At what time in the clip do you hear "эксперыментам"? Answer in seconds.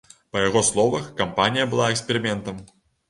1.97-2.65